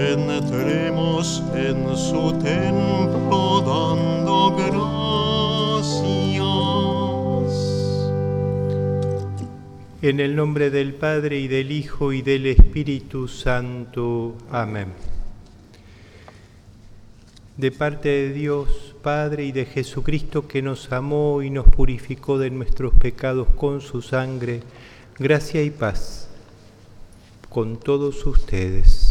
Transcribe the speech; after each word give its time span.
entremos 0.00 1.42
en 1.54 1.96
su 1.96 2.32
templo 2.38 3.60
dando 3.60 4.56
gracias. 4.56 4.80
En 10.02 10.20
el 10.20 10.34
nombre 10.34 10.70
del 10.70 10.94
Padre 10.94 11.38
y 11.40 11.48
del 11.48 11.70
Hijo 11.70 12.12
y 12.12 12.22
del 12.22 12.46
Espíritu 12.46 13.28
Santo. 13.28 14.36
Amén. 14.50 14.88
De 17.58 17.70
parte 17.70 18.08
de 18.08 18.32
Dios 18.32 18.94
Padre 19.02 19.44
y 19.44 19.52
de 19.52 19.66
Jesucristo 19.66 20.48
que 20.48 20.62
nos 20.62 20.92
amó 20.92 21.42
y 21.42 21.50
nos 21.50 21.66
purificó 21.66 22.38
de 22.38 22.50
nuestros 22.50 22.94
pecados 22.94 23.48
con 23.56 23.82
su 23.82 24.00
sangre, 24.00 24.62
gracia 25.18 25.62
y 25.62 25.70
paz 25.70 26.30
con 27.50 27.78
todos 27.78 28.24
ustedes. 28.26 29.09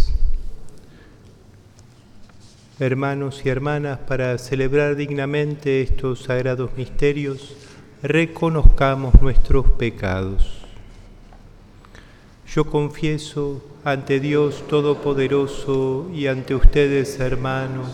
Hermanos 2.81 3.41
y 3.43 3.49
hermanas, 3.49 3.99
para 4.07 4.37
celebrar 4.37 4.95
dignamente 4.95 5.81
estos 5.81 6.23
sagrados 6.23 6.77
misterios, 6.77 7.57
reconozcamos 8.01 9.21
nuestros 9.21 9.69
pecados. 9.71 10.59
Yo 12.47 12.63
confieso 12.63 13.61
ante 13.83 14.21
Dios 14.21 14.65
Todopoderoso 14.69 16.09
y 16.13 16.27
ante 16.27 16.55
ustedes, 16.55 17.19
hermanos, 17.19 17.89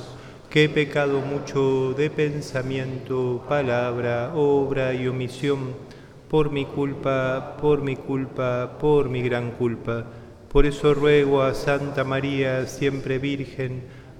que 0.52 0.66
he 0.66 0.69
pecado 0.69 1.20
mucho 1.20 1.95
de 1.97 2.11
pensamiento, 2.11 3.44
palabra, 3.49 4.33
obra 4.36 4.94
y 4.94 5.08
omisión, 5.08 5.73
por 6.30 6.52
mi 6.52 6.66
culpa, 6.66 7.58
por 7.59 7.81
mi 7.81 7.95
culpa, 7.95 8.77
por 8.80 9.09
mi 9.09 9.23
gran 9.23 9.49
culpa. 9.49 10.05
Por 10.52 10.67
eso 10.67 10.94
ruego 10.94 11.42
a 11.42 11.55
Santa 11.55 12.03
María, 12.03 12.67
siempre 12.67 13.17
Virgen, 13.17 14.05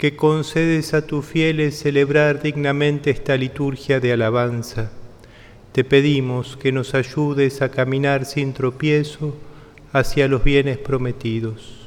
que 0.00 0.16
concedes 0.16 0.94
a 0.94 1.06
tus 1.06 1.26
fieles 1.26 1.78
celebrar 1.78 2.40
dignamente 2.40 3.10
esta 3.10 3.36
liturgia 3.36 4.00
de 4.00 4.14
alabanza, 4.14 4.90
te 5.72 5.84
pedimos 5.84 6.56
que 6.56 6.72
nos 6.72 6.94
ayudes 6.94 7.60
a 7.60 7.70
caminar 7.70 8.24
sin 8.24 8.54
tropiezo 8.54 9.36
hacia 9.92 10.26
los 10.26 10.42
bienes 10.42 10.78
prometidos 10.78 11.80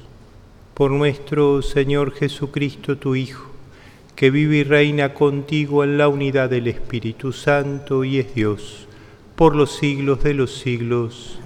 por 0.76 0.92
nuestro 0.92 1.64
Señor 1.64 2.14
Jesucristo, 2.14 3.00
tu 3.00 3.16
Hijo, 3.16 3.50
que 4.16 4.30
vive 4.30 4.58
y 4.58 4.64
reina 4.64 5.16
contigo 5.16 5.84
en 5.84 5.98
la 5.98 6.08
unidad 6.08 6.52
del 6.52 6.68
Espíritu 6.68 7.34
Santo 7.34 8.04
y 8.04 8.20
es 8.20 8.36
Dios, 8.36 8.88
por 9.36 9.56
los 9.56 9.76
siglos 9.76 10.22
de 10.24 10.36
los 10.36 10.54
siglos. 10.54 11.40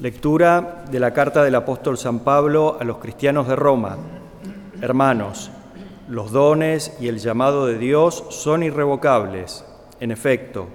Lectura 0.00 0.84
de 0.88 1.00
la 1.00 1.12
carta 1.12 1.42
del 1.42 1.56
apóstol 1.56 1.98
San 1.98 2.20
Pablo 2.20 2.76
a 2.78 2.84
los 2.84 2.98
cristianos 2.98 3.48
de 3.48 3.56
Roma. 3.56 3.96
Hermanos, 4.80 5.50
los 6.08 6.30
dones 6.30 6.96
y 7.00 7.08
el 7.08 7.18
llamado 7.18 7.66
de 7.66 7.78
Dios 7.78 8.24
son 8.30 8.62
irrevocables. 8.62 9.64
En 9.98 10.12
efecto, 10.12 10.68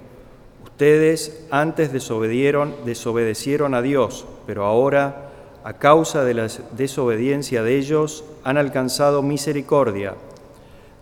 ustedes 0.62 1.46
antes 1.50 1.90
desobedieron, 1.90 2.74
desobedecieron 2.84 3.72
a 3.72 3.80
Dios, 3.80 4.26
pero 4.46 4.66
ahora 4.66 5.30
a 5.64 5.72
causa 5.72 6.22
de 6.22 6.34
la 6.34 6.48
desobediencia 6.76 7.62
de 7.62 7.78
ellos, 7.78 8.24
han 8.44 8.58
alcanzado 8.58 9.22
misericordia. 9.22 10.16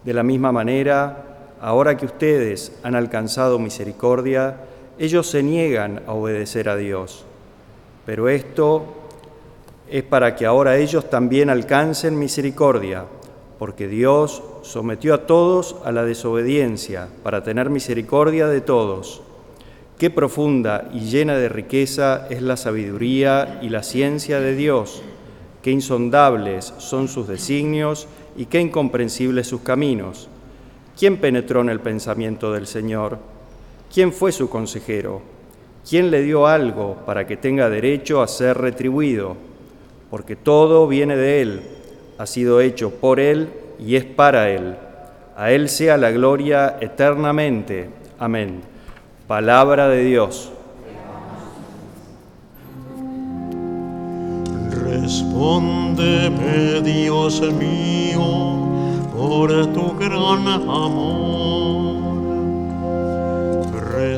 De 0.05 0.15
la 0.15 0.23
misma 0.23 0.53
manera, 0.53 1.57
ahora 1.61 1.97
que 1.97 2.07
ustedes 2.07 2.79
han 2.85 2.95
alcanzado 2.95 3.59
misericordia, 3.59 4.59
ellos 5.01 5.29
se 5.29 5.43
niegan 5.43 6.03
a 6.07 6.13
obedecer 6.13 6.69
a 6.69 6.77
Dios. 6.77 7.27
Pero 8.05 8.29
esto 8.29 8.85
es 9.89 10.03
para 10.03 10.35
que 10.35 10.47
ahora 10.47 10.77
ellos 10.79 11.11
también 11.11 11.51
alcancen 11.51 12.19
misericordia, 12.19 13.05
porque 13.59 13.89
Dios 13.89 14.43
sometió 14.63 15.15
a 15.15 15.27
todos 15.27 15.77
a 15.85 15.93
la 15.93 16.05
desobediencia 16.05 17.09
para 17.23 17.43
tener 17.43 17.71
misericordia 17.71 18.49
de 18.49 18.61
todos. 18.61 19.23
Qué 19.99 20.11
profunda 20.11 20.91
y 20.93 21.01
llena 21.01 21.37
de 21.37 21.49
riqueza 21.49 22.27
es 22.29 22.43
la 22.43 22.57
sabiduría 22.57 23.61
y 23.63 23.69
la 23.69 23.83
ciencia 23.83 24.41
de 24.41 24.57
Dios, 24.57 25.03
qué 25.63 25.71
insondables 25.71 26.75
son 26.79 27.07
sus 27.07 27.29
designios 27.29 28.09
y 28.37 28.47
qué 28.47 28.61
incomprensibles 28.61 29.47
sus 29.47 29.61
caminos. 29.61 30.29
¿Quién 30.99 31.19
penetró 31.19 31.61
en 31.61 31.69
el 31.69 31.81
pensamiento 31.81 32.53
del 32.53 32.67
Señor? 32.67 33.19
¿Quién 33.93 34.13
fue 34.13 34.33
su 34.33 34.51
consejero? 34.51 35.23
¿Quién 35.89 36.11
le 36.11 36.23
dio 36.23 36.47
algo 36.47 36.97
para 37.05 37.27
que 37.27 37.37
tenga 37.37 37.69
derecho 37.69 38.23
a 38.23 38.29
ser 38.29 38.59
retribuido? 38.59 39.37
Porque 40.11 40.37
todo 40.37 40.87
viene 40.87 41.17
de 41.17 41.43
Él, 41.43 41.63
ha 42.19 42.27
sido 42.27 42.61
hecho 42.61 42.91
por 42.91 43.19
Él 43.19 43.49
y 43.79 43.97
es 43.97 44.05
para 44.05 44.51
Él. 44.51 44.77
A 45.37 45.51
Él 45.51 45.69
sea 45.69 45.97
la 45.97 46.11
gloria 46.11 46.77
eternamente. 46.81 47.89
Amén. 48.19 48.61
Palabra 49.27 49.89
de 49.89 50.05
Dios. 50.05 50.53
Respóndeme, 54.71 56.83
Dios 56.83 57.41
mío, 57.55 58.21
por 59.17 59.73
tu 59.73 59.97
gran 59.99 60.47
amor. 60.47 61.62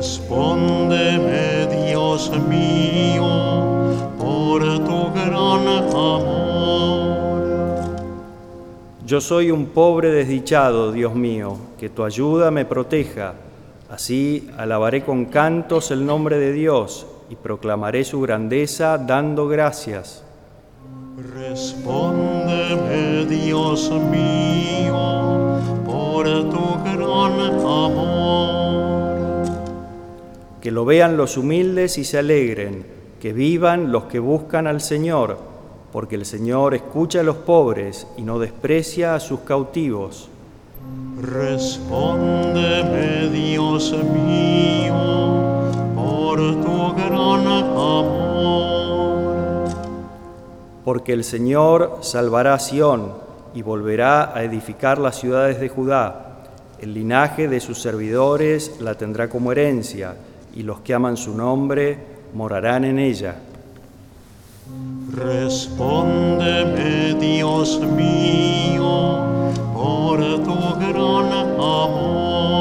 Respóndeme, 0.05 1.65
Dios 1.87 2.31
mío, 2.47 3.25
por 4.19 4.61
tu 4.61 5.11
gran 5.11 5.67
amor. 5.67 7.05
Yo 9.03 9.19
soy 9.19 9.49
un 9.49 9.65
pobre 9.65 10.11
desdichado, 10.11 10.91
Dios 10.91 11.15
mío, 11.15 11.57
que 11.79 11.89
tu 11.89 12.03
ayuda 12.03 12.51
me 12.51 12.65
proteja 12.65 13.33
Así 13.89 14.47
alabaré 14.57 15.03
con 15.03 15.25
cantos 15.25 15.89
el 15.89 16.05
nombre 16.05 16.37
de 16.37 16.51
Dios 16.51 17.07
y 17.31 17.35
proclamaré 17.35 18.03
su 18.03 18.21
grandeza 18.21 18.99
dando 18.99 19.47
gracias. 19.47 20.23
Respóndeme, 21.35 23.25
Dios 23.25 23.91
mío, 24.11 25.57
por 25.83 26.25
tu 26.25 26.83
gran 26.83 27.39
amor. 27.39 28.14
Que 30.65 30.71
lo 30.71 30.83
vean 30.83 31.15
los 31.15 31.37
humildes 31.37 31.99
y 31.99 32.03
se 32.03 32.17
alegren, 32.17 32.83
que 33.21 33.33
vivan 33.33 33.91
los 33.91 34.05
que 34.05 34.17
buscan 34.17 34.65
al 34.65 34.81
Señor, 34.81 35.37
porque 35.91 36.15
el 36.15 36.25
Señor 36.25 36.73
escucha 36.73 37.19
a 37.19 37.23
los 37.23 37.35
pobres 37.35 38.07
y 38.17 38.23
no 38.23 38.39
desprecia 38.39 39.13
a 39.13 39.19
sus 39.19 39.41
cautivos. 39.41 40.27
Respóndeme, 41.21 43.29
Dios 43.29 43.93
mío, 44.11 45.69
por 45.93 46.39
tu 46.39 46.95
gran 46.95 47.45
amor. 47.45 48.85
Porque 50.83 51.13
el 51.13 51.23
Señor 51.23 51.99
salvará 52.01 52.55
a 52.55 52.59
Sión 52.59 53.13
y 53.53 53.61
volverá 53.61 54.35
a 54.35 54.43
edificar 54.43 54.97
las 54.97 55.19
ciudades 55.19 55.59
de 55.59 55.69
Judá. 55.69 56.41
El 56.79 56.95
linaje 56.95 57.47
de 57.47 57.59
sus 57.59 57.79
servidores 57.79 58.81
la 58.81 58.95
tendrá 58.95 59.29
como 59.29 59.51
herencia, 59.51 60.15
y 60.55 60.63
los 60.63 60.79
que 60.81 60.93
aman 60.93 61.17
su 61.17 61.35
nombre 61.35 61.97
morarán 62.33 62.85
en 62.85 62.99
ella. 62.99 63.35
Respóndeme, 65.11 67.15
Dios 67.19 67.81
mío, 67.81 69.17
por 69.73 70.19
tu 70.43 70.55
gran 70.79 71.31
amor. 71.31 72.54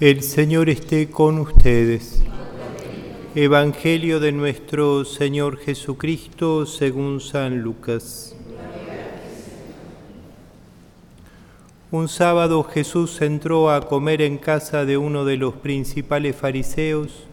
El 0.00 0.22
Señor 0.22 0.70
esté 0.70 1.10
con 1.10 1.38
ustedes. 1.38 2.22
Evangelio 3.34 4.18
de 4.18 4.32
nuestro 4.32 5.04
Señor 5.04 5.58
Jesucristo 5.58 6.64
según 6.64 7.20
San 7.20 7.60
Lucas. 7.60 8.34
Un 11.90 12.08
sábado 12.08 12.64
Jesús 12.64 13.20
entró 13.20 13.70
a 13.70 13.88
comer 13.88 14.22
en 14.22 14.38
casa 14.38 14.86
de 14.86 14.96
uno 14.96 15.26
de 15.26 15.36
los 15.36 15.52
principales 15.56 16.34
fariseos. 16.34 17.26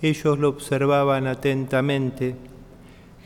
Ellos 0.00 0.38
lo 0.38 0.48
observaban 0.48 1.26
atentamente. 1.26 2.36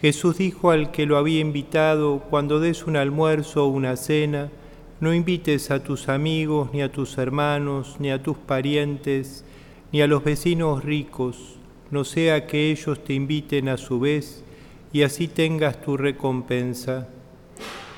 Jesús 0.00 0.38
dijo 0.38 0.70
al 0.70 0.90
que 0.90 1.04
lo 1.04 1.18
había 1.18 1.40
invitado, 1.40 2.20
cuando 2.30 2.60
des 2.60 2.86
un 2.86 2.96
almuerzo 2.96 3.66
o 3.66 3.68
una 3.68 3.94
cena, 3.96 4.48
no 5.00 5.12
invites 5.12 5.70
a 5.70 5.82
tus 5.82 6.08
amigos, 6.08 6.70
ni 6.72 6.82
a 6.82 6.90
tus 6.90 7.18
hermanos, 7.18 7.96
ni 7.98 8.10
a 8.10 8.22
tus 8.22 8.38
parientes, 8.38 9.44
ni 9.92 10.00
a 10.00 10.06
los 10.06 10.24
vecinos 10.24 10.84
ricos, 10.84 11.58
no 11.90 12.04
sea 12.04 12.46
que 12.46 12.70
ellos 12.70 13.04
te 13.04 13.14
inviten 13.14 13.68
a 13.68 13.76
su 13.76 14.00
vez 14.00 14.42
y 14.92 15.02
así 15.02 15.28
tengas 15.28 15.80
tu 15.80 15.96
recompensa. 15.96 17.08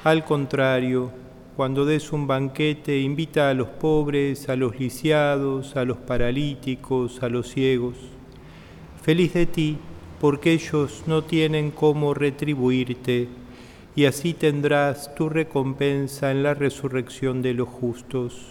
Al 0.05 0.25
contrario, 0.25 1.11
cuando 1.57 1.85
des 1.85 2.13
un 2.13 2.27
banquete, 2.27 3.01
invita 3.01 3.51
a 3.51 3.55
los 3.55 3.69
pobres, 3.69 4.49
a 4.49 4.57
los 4.57 4.79
lisiados, 4.79 5.77
a 5.77 5.85
los 5.85 5.97
paralíticos, 5.97 7.23
a 7.23 7.29
los 7.29 7.49
ciegos. 7.49 7.97
Feliz 9.03 9.35
de 9.35 9.47
ti, 9.47 9.79
porque 10.21 10.53
ellos 10.53 11.05
no 11.07 11.25
tienen 11.25 11.71
cómo 11.71 12.15
retribuirte, 12.15 13.29
y 13.99 14.07
así 14.07 14.33
tendrás 14.33 15.13
tu 15.17 15.29
recompensa 15.29 16.31
en 16.31 16.45
la 16.45 16.55
resurrección 16.55 17.43
de 17.43 17.53
los 17.53 17.69
justos. 17.69 18.47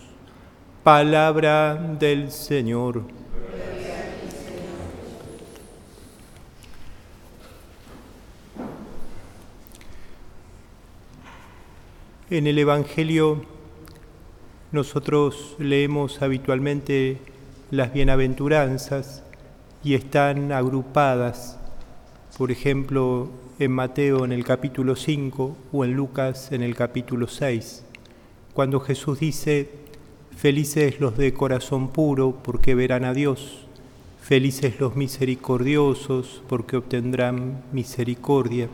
Palabra 0.84 1.76
del 1.98 2.32
Señor. 2.32 3.04
En 12.30 12.46
el 12.46 12.60
Evangelio 12.60 13.46
nosotros 14.74 15.56
leemos 15.60 16.22
habitualmente 16.22 17.20
las 17.72 17.94
bienaventuranzas 17.94 19.24
y 19.82 19.94
están 19.94 20.52
agrupadas, 20.52 21.58
por 22.38 22.52
ejemplo, 22.52 23.30
en 23.60 23.72
Mateo 23.72 24.24
en 24.24 24.32
el 24.32 24.44
capítulo 24.44 24.96
5 24.96 25.58
o 25.72 25.86
en 25.86 25.94
Lucas 25.94 26.52
en 26.52 26.62
el 26.62 26.76
capítulo 26.76 27.28
6, 27.28 27.84
cuando 28.54 28.80
Jesús 28.80 29.20
dice, 29.20 29.70
felices 30.36 31.00
los 31.00 31.18
de 31.18 31.34
corazón 31.34 31.90
puro 31.90 32.38
porque 32.44 32.76
verán 32.76 33.04
a 33.04 33.14
Dios, 33.14 33.66
felices 34.22 34.80
los 34.80 34.96
misericordiosos 34.96 36.44
porque 36.48 36.78
obtendrán 36.78 37.64
misericordia. 37.72 38.70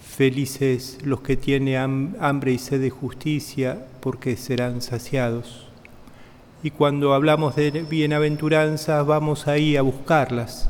Felices 0.00 0.98
los 1.02 1.22
que 1.22 1.36
tienen 1.36 2.16
hambre 2.20 2.52
y 2.52 2.58
sed 2.58 2.80
de 2.80 2.90
justicia, 2.90 3.86
porque 4.00 4.36
serán 4.36 4.82
saciados. 4.82 5.66
Y 6.62 6.70
cuando 6.72 7.14
hablamos 7.14 7.56
de 7.56 7.70
bienaventuranzas, 7.70 9.06
vamos 9.06 9.48
ahí 9.48 9.76
a 9.76 9.82
buscarlas. 9.82 10.68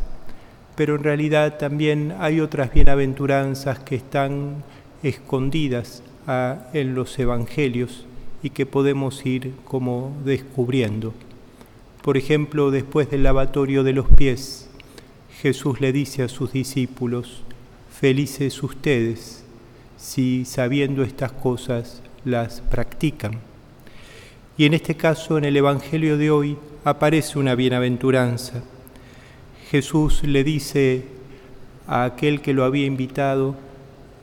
Pero 0.81 0.97
en 0.97 1.05
realidad 1.05 1.59
también 1.59 2.15
hay 2.21 2.41
otras 2.41 2.73
bienaventuranzas 2.73 3.81
que 3.81 3.97
están 3.97 4.65
escondidas 5.03 6.03
ah, 6.27 6.71
en 6.73 6.94
los 6.94 7.19
evangelios 7.19 8.06
y 8.43 8.49
que 8.49 8.65
podemos 8.65 9.27
ir 9.27 9.53
como 9.67 10.17
descubriendo. 10.25 11.12
Por 12.00 12.17
ejemplo, 12.17 12.71
después 12.71 13.11
del 13.11 13.25
lavatorio 13.25 13.85
de 13.85 13.93
los 13.93 14.09
pies, 14.09 14.71
Jesús 15.43 15.82
le 15.82 15.93
dice 15.93 16.23
a 16.23 16.29
sus 16.29 16.50
discípulos, 16.55 17.43
felices 17.91 18.62
ustedes 18.62 19.44
si 19.99 20.47
sabiendo 20.47 21.03
estas 21.03 21.33
cosas 21.33 22.00
las 22.25 22.62
practican. 22.62 23.33
Y 24.56 24.65
en 24.65 24.73
este 24.73 24.94
caso, 24.97 25.37
en 25.37 25.44
el 25.44 25.59
Evangelio 25.59 26.17
de 26.17 26.31
hoy, 26.31 26.56
aparece 26.85 27.38
una 27.38 27.55
bienaventuranza. 27.55 28.62
Jesús 29.71 30.25
le 30.25 30.43
dice 30.43 31.05
a 31.87 32.03
aquel 32.03 32.41
que 32.41 32.53
lo 32.53 32.65
había 32.65 32.87
invitado, 32.87 33.55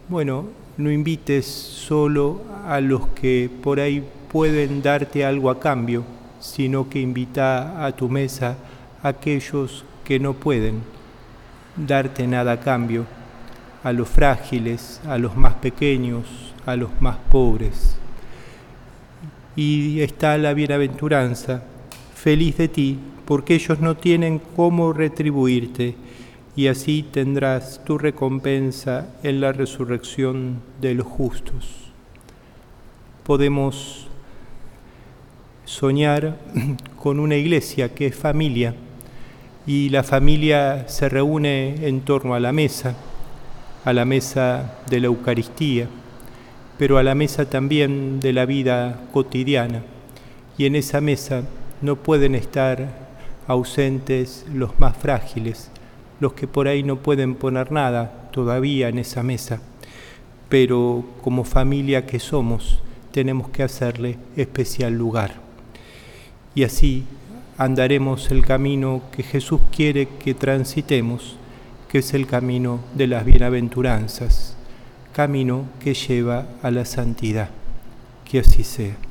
bueno, 0.09 0.45
no 0.75 0.91
invites 0.91 1.45
solo 1.45 2.41
a 2.65 2.81
los 2.81 3.07
que 3.07 3.49
por 3.63 3.79
ahí 3.79 4.03
pueden 4.29 4.81
darte 4.81 5.23
algo 5.23 5.49
a 5.49 5.59
cambio, 5.59 6.03
sino 6.41 6.89
que 6.89 6.99
invita 6.99 7.85
a 7.85 7.93
tu 7.93 8.09
mesa 8.09 8.57
a 9.01 9.07
aquellos 9.09 9.85
que 10.03 10.19
no 10.19 10.33
pueden 10.33 10.81
darte 11.77 12.27
nada 12.27 12.53
a 12.53 12.59
cambio 12.59 13.05
a 13.83 13.93
los 13.93 14.09
frágiles, 14.09 14.99
a 15.07 15.17
los 15.17 15.37
más 15.37 15.53
pequeños, 15.53 16.25
a 16.65 16.75
los 16.75 16.89
más 16.99 17.15
pobres. 17.31 17.95
Y 19.55 20.01
está 20.01 20.37
la 20.37 20.53
bienaventuranza, 20.53 21.63
feliz 22.13 22.57
de 22.57 22.67
ti, 22.67 22.99
porque 23.27 23.53
ellos 23.53 23.79
no 23.79 23.95
tienen 23.95 24.41
cómo 24.55 24.93
retribuirte, 24.93 25.93
y 26.55 26.67
así 26.67 27.03
tendrás 27.03 27.83
tu 27.85 27.99
recompensa 27.99 29.13
en 29.21 29.41
la 29.41 29.51
resurrección 29.51 30.61
de 30.81 30.95
los 30.95 31.05
justos. 31.05 31.91
Podemos 33.23 34.07
soñar 35.65 36.39
con 36.99 37.19
una 37.19 37.35
iglesia 37.35 37.93
que 37.93 38.07
es 38.07 38.15
familia, 38.15 38.73
y 39.67 39.89
la 39.89 40.01
familia 40.01 40.87
se 40.87 41.09
reúne 41.09 41.85
en 41.87 42.01
torno 42.01 42.33
a 42.33 42.39
la 42.39 42.51
mesa 42.51 42.95
a 43.87 43.93
la 43.93 44.03
mesa 44.03 44.73
de 44.89 44.99
la 44.99 45.07
Eucaristía, 45.07 45.87
pero 46.77 46.97
a 46.97 47.03
la 47.03 47.15
mesa 47.15 47.49
también 47.49 48.19
de 48.19 48.33
la 48.33 48.45
vida 48.45 48.99
cotidiana. 49.13 49.81
Y 50.57 50.65
en 50.65 50.75
esa 50.75 50.99
mesa 50.99 51.43
no 51.81 51.95
pueden 51.95 52.35
estar 52.35 53.06
ausentes 53.47 54.45
los 54.53 54.79
más 54.79 54.95
frágiles, 54.95 55.71
los 56.19 56.33
que 56.33 56.47
por 56.47 56.67
ahí 56.67 56.83
no 56.83 56.97
pueden 56.97 57.35
poner 57.35 57.71
nada 57.71 58.29
todavía 58.31 58.89
en 58.89 58.99
esa 58.99 59.23
mesa, 59.23 59.61
pero 60.49 61.03
como 61.21 61.43
familia 61.43 62.05
que 62.05 62.19
somos 62.19 62.81
tenemos 63.11 63.49
que 63.49 63.63
hacerle 63.63 64.17
especial 64.35 64.93
lugar. 64.93 65.35
Y 66.53 66.63
así 66.63 67.05
andaremos 67.57 68.29
el 68.31 68.45
camino 68.45 69.01
que 69.11 69.23
Jesús 69.23 69.61
quiere 69.71 70.07
que 70.07 70.33
transitemos 70.33 71.37
que 71.87 71.99
es 71.99 72.13
el 72.13 72.27
camino 72.27 72.81
de 72.95 73.07
las 73.07 73.25
bienaventuranzas, 73.25 74.55
camino 75.13 75.65
que 75.79 75.93
lleva 75.93 76.45
a 76.61 76.71
la 76.71 76.85
santidad. 76.85 77.49
Que 78.25 78.39
así 78.39 78.63
sea. 78.63 79.06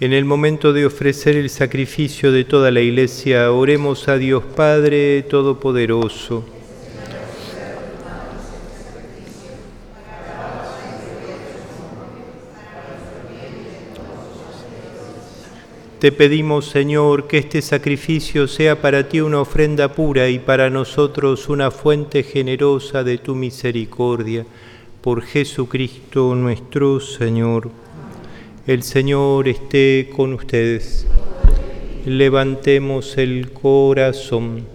En 0.00 0.14
el 0.14 0.24
momento 0.24 0.72
de 0.72 0.86
ofrecer 0.86 1.36
el 1.36 1.50
sacrificio 1.50 2.32
de 2.32 2.44
toda 2.44 2.70
la 2.70 2.80
Iglesia, 2.80 3.52
oremos 3.52 4.08
a 4.08 4.16
Dios 4.16 4.42
Padre 4.56 5.22
Todopoderoso. 5.24 6.42
Te 15.98 16.12
pedimos, 16.12 16.64
Señor, 16.64 17.26
que 17.26 17.36
este 17.36 17.60
sacrificio 17.60 18.48
sea 18.48 18.80
para 18.80 19.06
ti 19.06 19.20
una 19.20 19.42
ofrenda 19.42 19.92
pura 19.92 20.30
y 20.30 20.38
para 20.38 20.70
nosotros 20.70 21.50
una 21.50 21.70
fuente 21.70 22.22
generosa 22.22 23.04
de 23.04 23.18
tu 23.18 23.34
misericordia 23.34 24.46
por 25.02 25.20
Jesucristo 25.20 26.34
nuestro 26.34 27.00
Señor. 27.00 27.89
El 28.66 28.82
Señor 28.82 29.48
esté 29.48 30.10
con 30.14 30.34
ustedes. 30.34 31.06
Levantemos 32.04 33.16
el 33.16 33.52
corazón. 33.52 34.66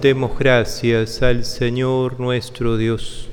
Demos 0.00 0.38
gracias 0.38 1.20
al 1.20 1.44
Señor 1.44 2.18
nuestro 2.18 2.78
Dios. 2.78 3.28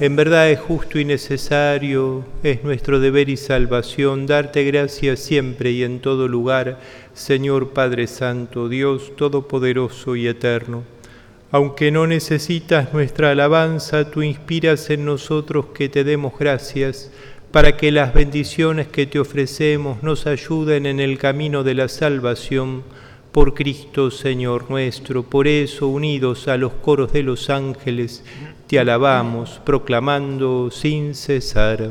En 0.00 0.16
verdad 0.16 0.50
es 0.50 0.58
justo 0.58 0.98
y 0.98 1.04
necesario, 1.04 2.24
es 2.42 2.64
nuestro 2.64 2.98
deber 2.98 3.28
y 3.28 3.36
salvación 3.36 4.26
darte 4.26 4.64
gracias 4.64 5.20
siempre 5.20 5.70
y 5.70 5.84
en 5.84 6.00
todo 6.00 6.26
lugar, 6.26 6.80
Señor 7.14 7.70
Padre 7.70 8.08
Santo, 8.08 8.68
Dios 8.68 9.14
Todopoderoso 9.14 10.16
y 10.16 10.26
Eterno. 10.26 10.95
Aunque 11.56 11.90
no 11.90 12.06
necesitas 12.06 12.92
nuestra 12.92 13.30
alabanza, 13.30 14.10
tú 14.10 14.20
inspiras 14.20 14.90
en 14.90 15.06
nosotros 15.06 15.68
que 15.72 15.88
te 15.88 16.04
demos 16.04 16.38
gracias 16.38 17.10
para 17.50 17.78
que 17.78 17.90
las 17.90 18.12
bendiciones 18.12 18.88
que 18.88 19.06
te 19.06 19.18
ofrecemos 19.18 20.02
nos 20.02 20.26
ayuden 20.26 20.84
en 20.84 21.00
el 21.00 21.16
camino 21.16 21.64
de 21.64 21.72
la 21.72 21.88
salvación 21.88 22.82
por 23.32 23.54
Cristo 23.54 24.10
Señor 24.10 24.70
nuestro. 24.70 25.22
Por 25.22 25.48
eso, 25.48 25.88
unidos 25.88 26.46
a 26.46 26.58
los 26.58 26.74
coros 26.74 27.14
de 27.14 27.22
los 27.22 27.48
ángeles, 27.48 28.22
te 28.66 28.78
alabamos, 28.78 29.58
proclamando 29.64 30.70
sin 30.70 31.14
cesar. 31.14 31.90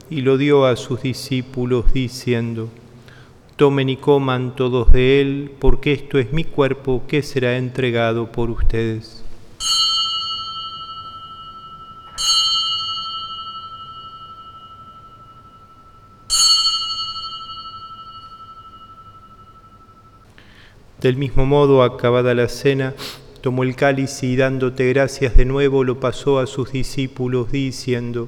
y 0.11 0.23
lo 0.23 0.37
dio 0.37 0.65
a 0.65 0.75
sus 0.75 1.01
discípulos, 1.01 1.93
diciendo, 1.93 2.67
Tomen 3.55 3.87
y 3.87 3.95
coman 3.95 4.57
todos 4.57 4.91
de 4.91 5.21
él, 5.21 5.51
porque 5.57 5.93
esto 5.93 6.19
es 6.19 6.33
mi 6.33 6.43
cuerpo 6.43 7.03
que 7.07 7.23
será 7.23 7.55
entregado 7.55 8.29
por 8.29 8.49
ustedes. 8.49 9.23
Del 20.99 21.15
mismo 21.15 21.45
modo, 21.45 21.83
acabada 21.83 22.33
la 22.33 22.49
cena, 22.49 22.95
tomó 23.39 23.63
el 23.63 23.77
cáliz 23.77 24.23
y 24.23 24.35
dándote 24.35 24.89
gracias 24.89 25.37
de 25.37 25.45
nuevo 25.45 25.85
lo 25.85 26.01
pasó 26.01 26.39
a 26.39 26.47
sus 26.47 26.73
discípulos, 26.73 27.53
diciendo, 27.53 28.27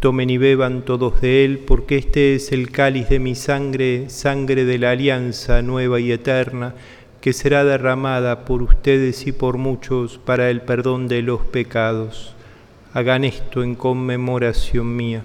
Tomen 0.00 0.28
y 0.28 0.36
beban 0.36 0.82
todos 0.82 1.20
de 1.20 1.44
él, 1.44 1.58
porque 1.58 1.96
este 1.96 2.34
es 2.34 2.52
el 2.52 2.70
cáliz 2.70 3.08
de 3.08 3.18
mi 3.18 3.34
sangre, 3.34 4.10
sangre 4.10 4.64
de 4.64 4.78
la 4.78 4.90
alianza 4.90 5.62
nueva 5.62 6.00
y 6.00 6.12
eterna, 6.12 6.74
que 7.22 7.32
será 7.32 7.64
derramada 7.64 8.44
por 8.44 8.62
ustedes 8.62 9.26
y 9.26 9.32
por 9.32 9.56
muchos 9.56 10.18
para 10.18 10.50
el 10.50 10.60
perdón 10.60 11.08
de 11.08 11.22
los 11.22 11.40
pecados. 11.40 12.34
Hagan 12.92 13.24
esto 13.24 13.62
en 13.62 13.74
conmemoración 13.74 14.94
mía. 14.94 15.24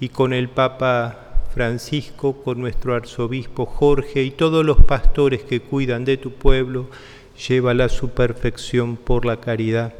y 0.00 0.08
con 0.08 0.32
el 0.32 0.48
Papa 0.48 1.30
Francisco, 1.52 2.42
con 2.42 2.60
nuestro 2.60 2.94
arzobispo 2.94 3.66
Jorge 3.66 4.22
y 4.22 4.30
todos 4.30 4.64
los 4.64 4.84
pastores 4.84 5.42
que 5.42 5.60
cuidan 5.60 6.04
de 6.04 6.16
tu 6.16 6.32
pueblo, 6.32 6.88
llévala 7.48 7.84
a 7.84 7.88
su 7.88 8.10
perfección 8.10 8.96
por 8.96 9.24
la 9.24 9.40
caridad. 9.40 9.94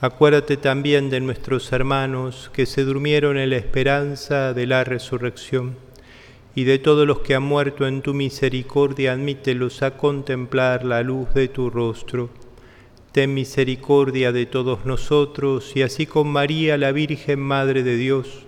Acuérdate 0.00 0.56
también 0.56 1.10
de 1.10 1.20
nuestros 1.20 1.72
hermanos 1.72 2.50
que 2.52 2.66
se 2.66 2.84
durmieron 2.84 3.38
en 3.38 3.50
la 3.50 3.56
esperanza 3.56 4.52
de 4.52 4.66
la 4.66 4.82
resurrección, 4.82 5.76
y 6.54 6.64
de 6.64 6.78
todos 6.78 7.06
los 7.06 7.20
que 7.20 7.34
han 7.34 7.44
muerto 7.44 7.86
en 7.86 8.02
tu 8.02 8.12
misericordia, 8.12 9.12
admítelos 9.12 9.82
a 9.82 9.96
contemplar 9.96 10.84
la 10.84 11.02
luz 11.02 11.32
de 11.34 11.48
tu 11.48 11.70
rostro. 11.70 12.30
Ten 13.12 13.32
misericordia 13.32 14.32
de 14.32 14.46
todos 14.46 14.84
nosotros, 14.84 15.72
y 15.76 15.82
así 15.82 16.06
con 16.06 16.28
María, 16.28 16.76
la 16.76 16.92
Virgen 16.92 17.40
Madre 17.40 17.82
de 17.82 17.96
Dios, 17.96 18.44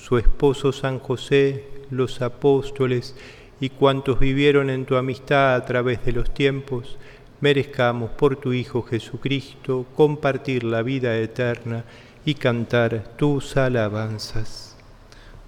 su 0.00 0.16
esposo 0.16 0.72
San 0.72 1.00
José, 1.00 1.64
los 1.90 2.22
apóstoles 2.22 3.16
y 3.60 3.70
cuantos 3.70 4.20
vivieron 4.20 4.70
en 4.70 4.84
tu 4.84 4.96
amistad 4.96 5.56
a 5.56 5.64
través 5.64 6.04
de 6.04 6.12
los 6.12 6.32
tiempos, 6.32 6.96
merezcamos 7.40 8.10
por 8.10 8.36
tu 8.36 8.52
Hijo 8.52 8.82
Jesucristo 8.82 9.86
compartir 9.96 10.64
la 10.64 10.82
vida 10.82 11.18
eterna 11.18 11.84
y 12.24 12.34
cantar 12.34 13.16
tus 13.16 13.56
alabanzas. 13.56 14.76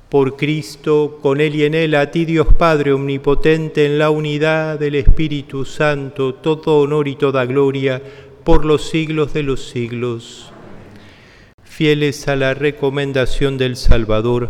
Por 0.09 0.37
Cristo, 0.37 1.21
con 1.23 1.41
Él 1.41 1.55
y 1.55 1.65
en 1.65 1.75
Él, 1.75 1.95
a 1.95 2.11
ti 2.11 2.25
Dios 2.25 2.49
Padre 2.59 2.93
Omnipotente, 2.93 3.87
en 3.87 3.99
la 3.99 4.11
unidad 4.11 4.81
del 4.81 4.97
Espíritu 4.97 5.65
Santo, 5.65 6.35
todo 6.35 6.81
honor 6.81 7.07
y 7.07 7.15
toda 7.15 7.45
gloria, 7.45 8.03
por 8.43 8.65
los 8.65 8.89
siglos 8.89 9.33
de 9.33 9.45
los 9.45 9.69
siglos 9.69 10.53
fieles 11.81 12.29
a 12.29 12.37
la 12.37 12.53
recomendación 12.53 13.57
del 13.57 13.75
Salvador 13.75 14.49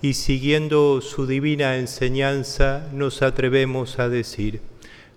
y 0.00 0.14
siguiendo 0.14 1.02
su 1.02 1.26
divina 1.26 1.76
enseñanza, 1.76 2.88
nos 2.90 3.20
atrevemos 3.20 3.98
a 3.98 4.08
decir, 4.08 4.62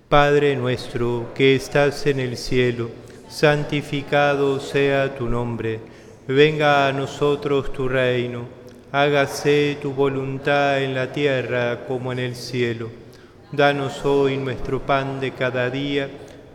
Padre 0.10 0.58
nuestro 0.58 1.32
que 1.36 1.56
estás 1.56 2.06
en 2.06 2.20
el 2.20 2.36
cielo, 2.36 2.90
santificado 3.30 4.60
sea 4.60 5.16
tu 5.16 5.30
nombre, 5.30 5.80
venga 6.28 6.86
a 6.86 6.92
nosotros 6.92 7.72
tu 7.72 7.88
reino, 7.88 8.44
hágase 8.92 9.78
tu 9.82 9.94
voluntad 9.94 10.84
en 10.84 10.94
la 10.94 11.14
tierra 11.14 11.86
como 11.88 12.12
en 12.12 12.20
el 12.20 12.36
cielo. 12.36 12.90
Danos 13.54 14.04
hoy 14.04 14.36
nuestro 14.36 14.86
pan 14.86 15.22
de 15.22 15.32
cada 15.32 15.70
día 15.70 16.10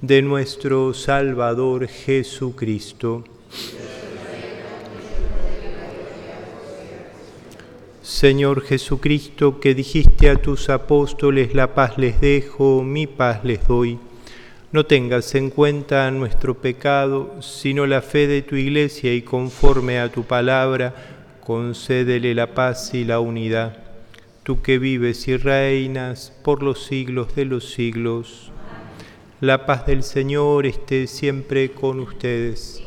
nuestro 0.00 0.94
Salvador 0.94 1.88
Jesucristo. 1.88 3.24
Señor 8.02 8.62
Jesucristo, 8.62 9.60
que 9.60 9.74
dijiste 9.74 10.30
a 10.30 10.36
tus 10.36 10.70
apóstoles, 10.70 11.54
la 11.54 11.74
paz 11.74 11.98
les 11.98 12.20
dejo, 12.20 12.82
mi 12.82 13.06
paz 13.06 13.44
les 13.44 13.66
doy. 13.66 13.98
No 14.70 14.86
tengas 14.86 15.34
en 15.34 15.50
cuenta 15.50 16.10
nuestro 16.10 16.54
pecado, 16.54 17.34
sino 17.40 17.86
la 17.86 18.00
fe 18.00 18.26
de 18.26 18.42
tu 18.42 18.54
iglesia 18.54 19.12
y 19.14 19.22
conforme 19.22 19.98
a 19.98 20.10
tu 20.10 20.22
palabra, 20.22 20.94
concédele 21.44 22.34
la 22.34 22.54
paz 22.54 22.94
y 22.94 23.04
la 23.04 23.18
unidad. 23.18 23.76
Tú 24.44 24.62
que 24.62 24.78
vives 24.78 25.26
y 25.28 25.36
reinas 25.36 26.32
por 26.44 26.62
los 26.62 26.84
siglos 26.84 27.34
de 27.34 27.44
los 27.44 27.72
siglos. 27.72 28.52
La 29.40 29.66
paz 29.66 29.86
del 29.86 30.02
Señor 30.02 30.66
esté 30.66 31.06
siempre 31.06 31.70
con 31.70 32.00
ustedes. 32.00 32.82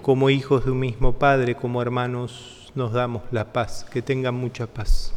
Como 0.00 0.30
hijos 0.30 0.64
de 0.64 0.70
un 0.70 0.78
mismo 0.78 1.14
Padre, 1.14 1.56
como 1.56 1.82
hermanos, 1.82 2.70
nos 2.76 2.92
damos 2.92 3.22
la 3.32 3.52
paz, 3.52 3.84
que 3.90 4.02
tengan 4.02 4.36
mucha 4.36 4.68
paz. 4.68 5.12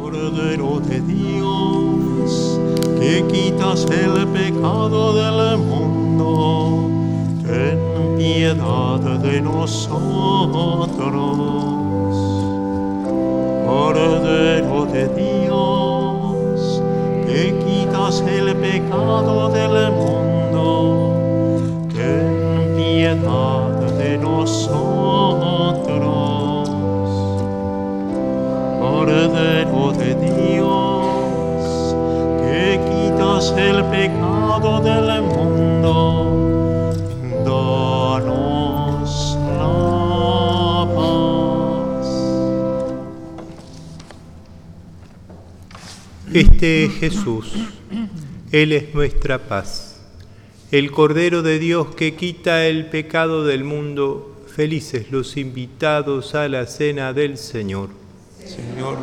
Cordero 0.00 0.78
de 0.78 1.00
Dios, 1.00 2.60
que 3.00 3.24
quitas 3.26 3.86
el 3.90 4.24
pecado 4.28 5.14
del 5.14 5.58
mundo, 5.58 6.88
ten 7.44 8.16
piedad 8.16 9.00
de 9.00 9.40
nosotros. 9.40 9.98
Cordero 13.66 14.86
de 14.86 15.08
Dios, 15.08 16.82
que 17.26 17.52
quitas 17.58 17.83
el 18.20 18.54
pecado 18.56 19.48
del 19.50 19.90
mundo, 19.92 21.14
ten 21.92 22.74
piedad 22.76 23.70
de 23.98 24.18
nosotros. 24.18 24.94
Cordero 28.80 29.92
de 29.92 30.14
Dios, 30.14 31.96
que 32.40 32.80
quitas 32.88 33.52
el 33.56 33.84
pecado 33.86 34.80
del 34.80 35.22
mundo, 35.22 35.94
danos 37.44 39.12
la 39.58 40.86
paz. 40.94 42.08
Este 46.32 46.84
es 46.84 46.92
Jesús, 46.94 47.46
Él 48.54 48.70
es 48.70 48.94
nuestra 48.94 49.48
paz. 49.48 50.00
El 50.70 50.92
Cordero 50.92 51.42
de 51.42 51.58
Dios 51.58 51.92
que 51.96 52.14
quita 52.14 52.68
el 52.68 52.86
pecado 52.86 53.44
del 53.44 53.64
mundo, 53.64 54.44
felices 54.46 55.10
los 55.10 55.36
invitados 55.36 56.36
a 56.36 56.48
la 56.48 56.68
cena 56.68 57.12
del 57.12 57.36
Señor. 57.36 57.88
Señor, 58.38 58.98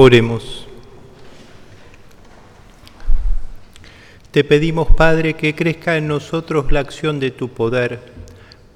Oremos. 0.00 0.64
Te 4.30 4.44
pedimos, 4.44 4.94
Padre, 4.94 5.34
que 5.34 5.56
crezca 5.56 5.96
en 5.96 6.06
nosotros 6.06 6.70
la 6.70 6.78
acción 6.78 7.18
de 7.18 7.32
tu 7.32 7.48
poder, 7.48 7.98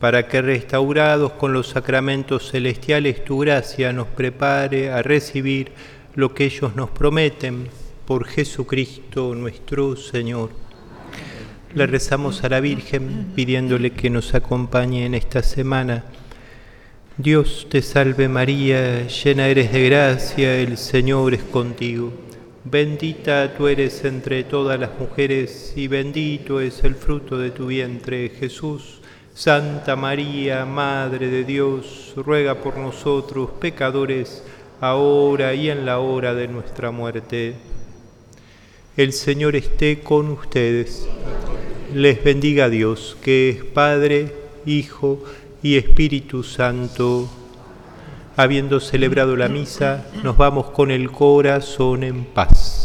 para 0.01 0.27
que 0.27 0.43
restaurados 0.43 1.35
con 1.35 1.53
los 1.53 1.69
sacramentos 1.69 2.51
celestiales 2.51 3.25
tu 3.25 3.39
gracia 3.39 3.93
nos 3.93 4.09
prepare 4.09 4.91
a 4.91 5.01
recibir 5.03 5.71
lo 6.17 6.35
que 6.35 6.47
ellos 6.47 6.75
nos 6.75 6.91
prometen 6.91 7.69
por 8.05 8.27
Jesucristo 8.27 9.37
nuestro 9.37 9.95
Señor. 9.95 10.51
Le 11.73 11.87
rezamos 11.87 12.43
a 12.43 12.49
la 12.49 12.59
Virgen 12.59 13.31
pidiéndole 13.37 13.93
que 13.93 14.11
nos 14.11 14.35
acompañe 14.35 15.07
en 15.07 15.15
esta 15.15 15.45
semana. 15.45 16.03
Dios 17.19 17.67
te 17.69 17.83
salve 17.83 18.27
María, 18.27 19.07
llena 19.07 19.47
eres 19.47 19.71
de 19.71 19.85
gracia, 19.85 20.59
el 20.59 20.79
Señor 20.79 21.35
es 21.35 21.43
contigo. 21.43 22.11
Bendita 22.65 23.53
tú 23.55 23.69
eres 23.69 24.03
entre 24.07 24.45
todas 24.45 24.81
las 24.81 24.99
mujeres 24.99 25.75
y 25.77 25.89
bendito 25.89 26.59
es 26.59 26.83
el 26.85 26.95
fruto 26.95 27.37
de 27.37 27.51
tu 27.51 27.67
vientre, 27.67 28.31
Jesús. 28.31 29.03
Santa 29.35 29.95
María, 29.95 30.65
Madre 30.65 31.29
de 31.29 31.45
Dios, 31.45 32.15
ruega 32.17 32.55
por 32.55 32.79
nosotros 32.79 33.51
pecadores, 33.61 34.43
ahora 34.81 35.53
y 35.53 35.69
en 35.69 35.85
la 35.85 35.99
hora 35.99 36.33
de 36.33 36.49
nuestra 36.49 36.93
muerte. 36.93 37.57
El 38.97 39.13
Señor 39.13 39.55
esté 39.55 40.01
con 40.01 40.31
ustedes. 40.31 41.07
Les 41.95 42.25
bendiga 42.25 42.71
Dios, 42.71 43.19
que 43.23 43.51
es 43.51 43.65
Padre, 43.65 44.41
Hijo 44.65 45.25
y 45.63 45.77
Espíritu 45.77 46.43
Santo. 46.43 47.29
Habiendo 48.37 48.81
celebrado 48.81 49.37
la 49.37 49.49
misa, 49.49 50.07
nos 50.23 50.37
vamos 50.37 50.71
con 50.71 50.91
el 50.91 51.11
corazón 51.11 52.03
en 52.03 52.25
paz. 52.25 52.82